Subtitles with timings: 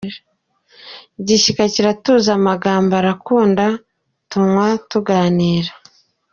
[1.19, 3.65] Igishyika kiratuza Amagambo arakunda
[4.29, 5.71] Tunywa tuganira.